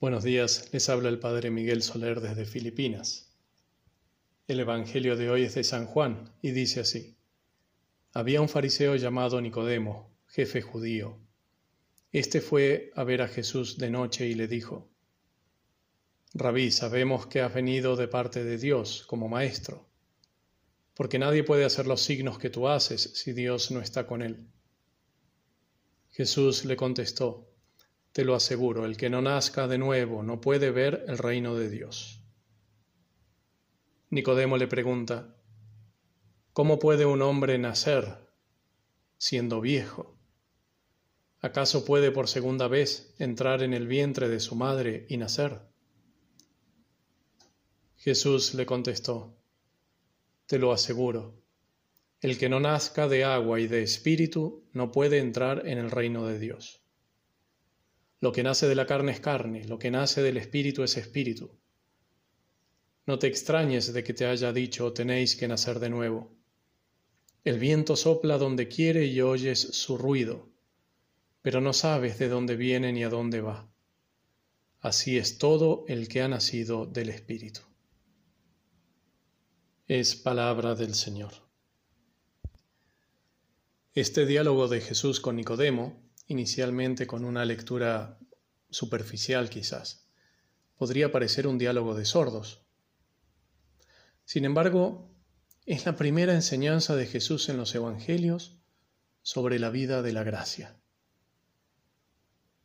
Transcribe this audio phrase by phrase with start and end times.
[0.00, 3.36] Buenos días, les habla el Padre Miguel Soler desde Filipinas.
[4.48, 7.18] El Evangelio de hoy es de San Juan y dice así.
[8.14, 11.18] Había un fariseo llamado Nicodemo, jefe judío.
[12.12, 14.88] Este fue a ver a Jesús de noche y le dijo,
[16.32, 19.86] Rabí, sabemos que has venido de parte de Dios como maestro,
[20.94, 24.48] porque nadie puede hacer los signos que tú haces si Dios no está con él.
[26.12, 27.49] Jesús le contestó,
[28.12, 31.70] te lo aseguro, el que no nazca de nuevo no puede ver el reino de
[31.70, 32.22] Dios.
[34.10, 35.36] Nicodemo le pregunta,
[36.52, 38.28] ¿cómo puede un hombre nacer
[39.18, 40.18] siendo viejo?
[41.40, 45.60] ¿Acaso puede por segunda vez entrar en el vientre de su madre y nacer?
[47.96, 49.38] Jesús le contestó,
[50.46, 51.40] Te lo aseguro,
[52.20, 56.26] el que no nazca de agua y de espíritu no puede entrar en el reino
[56.26, 56.79] de Dios.
[58.20, 61.58] Lo que nace de la carne es carne, lo que nace del espíritu es espíritu.
[63.06, 66.30] No te extrañes de que te haya dicho tenéis que nacer de nuevo.
[67.44, 70.50] El viento sopla donde quiere y oyes su ruido,
[71.40, 73.70] pero no sabes de dónde viene ni a dónde va.
[74.80, 77.60] Así es todo el que ha nacido del Espíritu.
[79.88, 81.32] Es palabra del Señor.
[83.94, 88.16] Este diálogo de Jesús con Nicodemo inicialmente con una lectura
[88.70, 90.06] superficial quizás.
[90.76, 92.62] Podría parecer un diálogo de sordos.
[94.24, 95.10] Sin embargo,
[95.66, 98.56] es la primera enseñanza de Jesús en los Evangelios
[99.22, 100.76] sobre la vida de la gracia.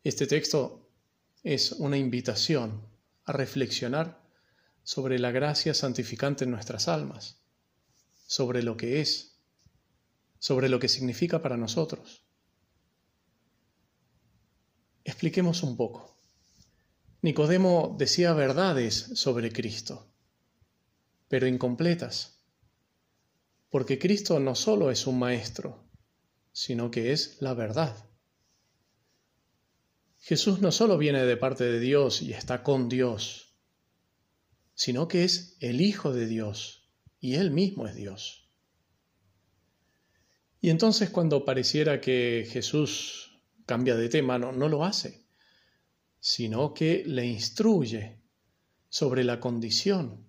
[0.03, 0.88] Este texto
[1.41, 2.88] es una invitación
[3.25, 4.23] a reflexionar
[4.83, 7.41] sobre la gracia santificante en nuestras almas,
[8.27, 9.39] sobre lo que es,
[10.38, 12.25] sobre lo que significa para nosotros.
[15.06, 16.17] Expliquemos un poco.
[17.22, 20.12] Nicodemo decía verdades sobre Cristo,
[21.28, 22.42] pero incompletas,
[23.70, 25.88] porque Cristo no solo es un maestro,
[26.52, 27.96] sino que es la verdad.
[30.18, 33.53] Jesús no solo viene de parte de Dios y está con Dios,
[34.74, 38.50] sino que es el Hijo de Dios y Él mismo es Dios.
[40.62, 43.34] Y entonces cuando pareciera que Jesús
[43.66, 45.26] cambia de tema, no, no lo hace,
[46.20, 48.20] sino que le instruye
[48.90, 50.26] sobre la condición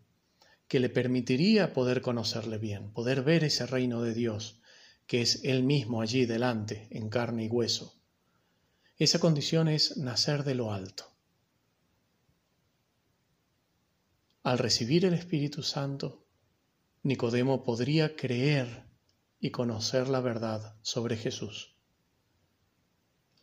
[0.68, 4.60] que le permitiría poder conocerle bien, poder ver ese reino de Dios,
[5.06, 7.94] que es Él mismo allí delante, en carne y hueso.
[8.98, 11.04] Esa condición es nacer de lo alto.
[14.42, 16.26] Al recibir el Espíritu Santo,
[17.02, 18.86] Nicodemo podría creer
[19.38, 21.75] y conocer la verdad sobre Jesús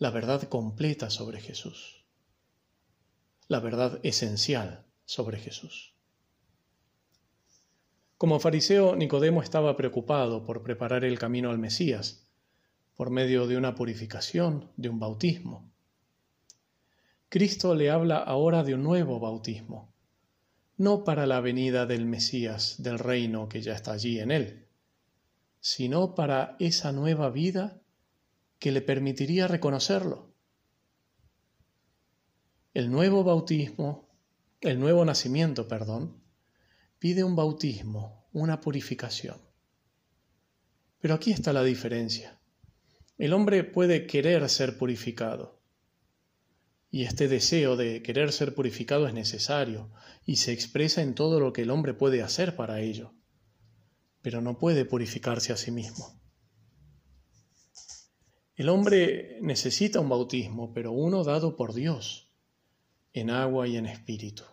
[0.03, 2.03] la verdad completa sobre Jesús,
[3.47, 5.93] la verdad esencial sobre Jesús.
[8.17, 12.27] Como fariseo, Nicodemo estaba preocupado por preparar el camino al Mesías
[12.97, 15.71] por medio de una purificación, de un bautismo.
[17.29, 19.93] Cristo le habla ahora de un nuevo bautismo,
[20.75, 24.67] no para la venida del Mesías, del reino que ya está allí en él,
[25.61, 27.82] sino para esa nueva vida
[28.63, 30.33] que le permitiría reconocerlo.
[32.73, 34.07] El nuevo bautismo,
[34.61, 36.23] el nuevo nacimiento, perdón,
[36.97, 39.35] pide un bautismo, una purificación.
[41.01, 42.39] Pero aquí está la diferencia.
[43.17, 45.59] El hombre puede querer ser purificado.
[46.89, 49.91] Y este deseo de querer ser purificado es necesario
[50.25, 53.13] y se expresa en todo lo que el hombre puede hacer para ello.
[54.21, 56.22] Pero no puede purificarse a sí mismo.
[58.55, 62.29] El hombre necesita un bautismo, pero uno dado por Dios,
[63.11, 64.43] en agua y en espíritu.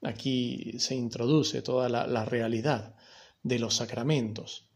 [0.00, 2.96] Aquí se introduce toda la, realidad
[3.42, 4.70] de los sacramentos,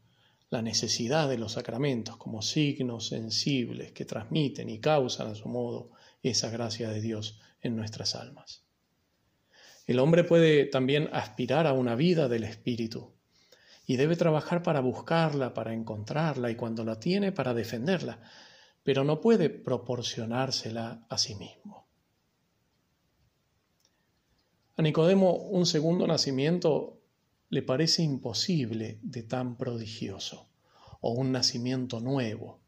[0.50, 5.90] la necesidad de los sacramentos como signos sensibles que transmiten y causan a su modo
[6.22, 8.62] esa gracia de Dios en nuestras almas.
[9.86, 13.15] El hombre puede también aspirar a una vida del Espíritu,
[13.86, 18.20] y debe trabajar para buscarla, para encontrarla y cuando la tiene para defenderla,
[18.82, 21.86] pero no puede proporcionársela a sí mismo.
[24.76, 27.00] A Nicodemo un segundo nacimiento
[27.48, 30.50] le parece imposible de tan prodigioso,
[31.00, 32.60] o un nacimiento nuevo.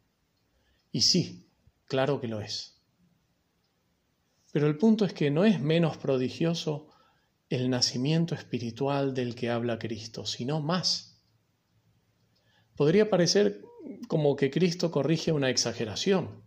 [0.92, 1.48] Y sí,
[1.84, 2.80] claro que lo es.
[4.52, 6.88] Pero el punto es que no es menos prodigioso
[7.48, 11.22] el nacimiento espiritual del que habla Cristo, sino más.
[12.76, 13.62] Podría parecer
[14.06, 16.44] como que Cristo corrige una exageración,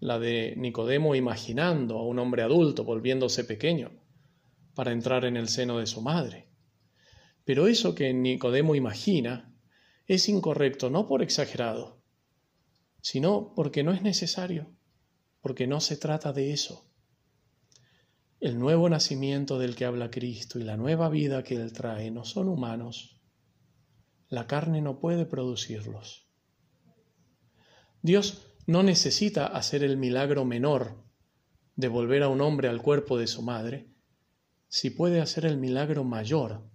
[0.00, 3.92] la de Nicodemo imaginando a un hombre adulto volviéndose pequeño
[4.74, 6.48] para entrar en el seno de su madre.
[7.44, 9.54] Pero eso que Nicodemo imagina
[10.06, 12.02] es incorrecto no por exagerado,
[13.00, 14.74] sino porque no es necesario,
[15.40, 16.91] porque no se trata de eso.
[18.42, 22.24] El nuevo nacimiento del que habla Cristo y la nueva vida que Él trae no
[22.24, 23.20] son humanos.
[24.28, 26.26] La carne no puede producirlos.
[28.02, 31.04] Dios no necesita hacer el milagro menor
[31.76, 33.86] de volver a un hombre al cuerpo de su madre,
[34.66, 36.68] si puede hacer el milagro mayor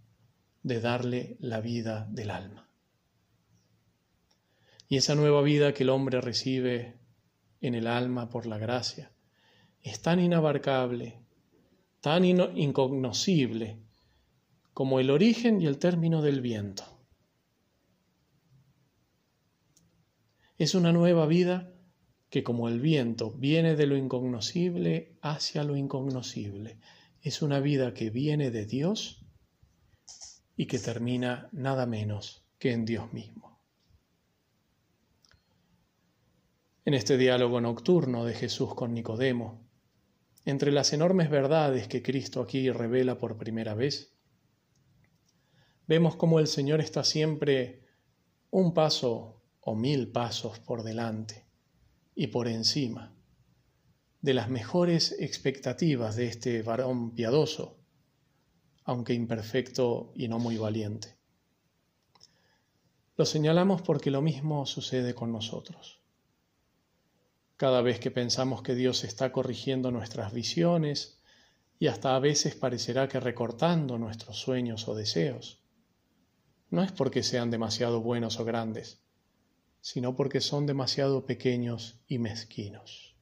[0.63, 2.69] de darle la vida del alma.
[4.87, 6.97] Y esa nueva vida que el hombre recibe
[7.59, 9.11] en el alma por la gracia
[9.81, 11.26] es tan inabarcable,
[12.01, 13.79] tan incognoscible
[14.73, 16.83] como el origen y el término del viento.
[20.57, 21.73] Es una nueva vida
[22.29, 26.79] que como el viento viene de lo incognoscible hacia lo incognoscible,
[27.21, 29.25] es una vida que viene de Dios
[30.55, 33.59] y que termina nada menos que en Dios mismo.
[36.85, 39.66] En este diálogo nocturno de Jesús con Nicodemo,
[40.47, 44.13] entre las enormes verdades que Cristo aquí revela por primera vez,
[45.87, 47.83] vemos cómo el Señor está siempre
[48.49, 51.45] un paso o mil pasos por delante
[52.15, 53.13] y por encima
[54.21, 57.77] de las mejores expectativas de este varón piadoso,
[58.85, 61.17] aunque imperfecto y no muy valiente.
[63.17, 65.99] Lo señalamos porque lo mismo sucede con nosotros.
[67.57, 71.19] Cada vez que pensamos que Dios está corrigiendo nuestras visiones
[71.79, 75.63] y hasta a veces parecerá que recortando nuestros sueños o deseos,
[76.69, 79.01] no es porque sean demasiado buenos o grandes,
[79.81, 83.15] sino porque son demasiado pequeños y mezquinos.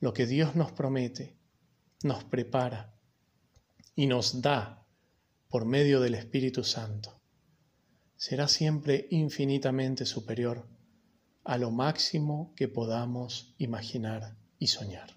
[0.00, 1.36] Lo que Dios nos promete,
[2.02, 2.94] nos prepara
[3.94, 4.84] y nos da
[5.48, 7.20] por medio del Espíritu Santo
[8.16, 10.66] será siempre infinitamente superior
[11.44, 15.16] a lo máximo que podamos imaginar y soñar.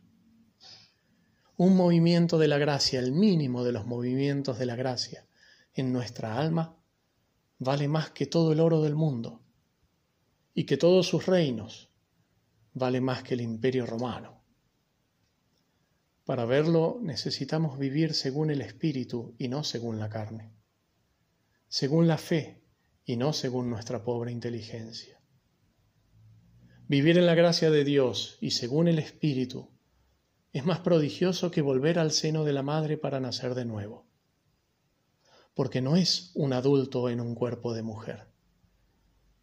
[1.56, 5.26] Un movimiento de la gracia, el mínimo de los movimientos de la gracia
[5.74, 6.78] en nuestra alma,
[7.60, 9.42] vale más que todo el oro del mundo
[10.54, 11.90] y que todos sus reinos
[12.74, 14.44] vale más que el imperio romano.
[16.26, 20.52] Para verlo necesitamos vivir según el Espíritu y no según la carne,
[21.70, 22.62] según la fe
[23.06, 25.18] y no según nuestra pobre inteligencia.
[26.88, 29.70] Vivir en la gracia de Dios y según el Espíritu
[30.54, 34.06] es más prodigioso que volver al seno de la madre para nacer de nuevo,
[35.54, 38.28] porque no es un adulto en un cuerpo de mujer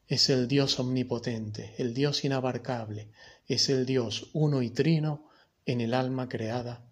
[0.06, 3.10] es el Dios omnipotente, el Dios inabarcable,
[3.46, 5.28] es el Dios uno y trino
[5.64, 6.86] en el alma creada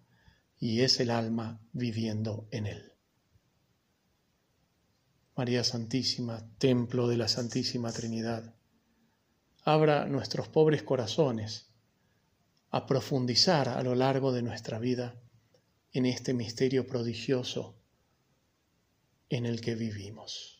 [0.59, 2.93] y es el alma viviendo en él.
[5.35, 8.55] María Santísima, templo de la Santísima Trinidad,
[9.63, 11.69] abra nuestros pobres corazones
[12.69, 15.15] a profundizar a lo largo de nuestra vida
[15.91, 17.75] en este misterio prodigioso
[19.29, 20.52] en el que vivimos.